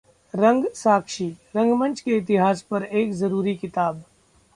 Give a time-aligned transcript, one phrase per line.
[0.33, 4.03] रंग साक्षी: रंगमंच के इतिहास पर एक जरूरी किताब